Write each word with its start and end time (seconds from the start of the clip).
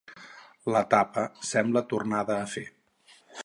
La 0.75 0.81
tapa 0.93 1.25
sembla 1.51 1.85
tornada 1.95 2.39
a 2.39 2.49
fer. 2.55 2.69